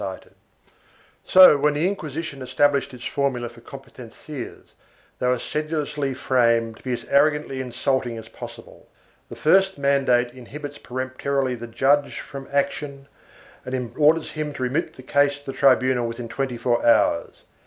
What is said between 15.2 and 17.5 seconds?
to the tribunal within twenty four hours.